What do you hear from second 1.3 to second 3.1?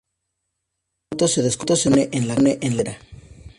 descompone en la carretera.